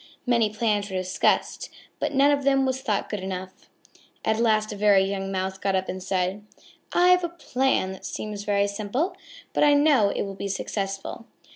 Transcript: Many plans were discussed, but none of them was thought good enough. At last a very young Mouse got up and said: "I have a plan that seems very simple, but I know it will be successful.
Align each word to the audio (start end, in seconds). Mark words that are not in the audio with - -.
Many 0.25 0.49
plans 0.49 0.89
were 0.89 0.97
discussed, 0.97 1.69
but 1.99 2.11
none 2.11 2.31
of 2.31 2.43
them 2.43 2.65
was 2.65 2.81
thought 2.81 3.07
good 3.07 3.19
enough. 3.19 3.69
At 4.25 4.39
last 4.39 4.71
a 4.71 4.75
very 4.75 5.03
young 5.03 5.31
Mouse 5.31 5.59
got 5.59 5.75
up 5.75 5.87
and 5.87 6.01
said: 6.01 6.43
"I 6.91 7.09
have 7.09 7.23
a 7.23 7.29
plan 7.29 7.91
that 7.91 8.03
seems 8.07 8.43
very 8.43 8.65
simple, 8.67 9.15
but 9.53 9.63
I 9.63 9.75
know 9.75 10.09
it 10.09 10.23
will 10.23 10.33
be 10.33 10.47
successful. 10.47 11.27